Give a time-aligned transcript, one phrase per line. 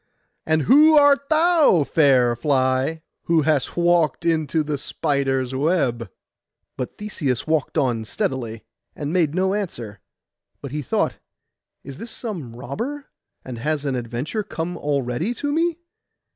[0.47, 6.09] 'And who art thou, fair fly, who hast walked into the spider's web?'
[6.75, 8.63] But Theseus walked on steadily,
[8.95, 9.99] and made no answer;
[10.59, 11.19] but he thought,
[11.83, 13.11] 'Is this some robber?
[13.45, 15.77] and has an adventure come already to me?